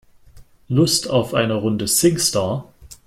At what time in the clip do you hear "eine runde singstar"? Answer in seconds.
1.35-2.73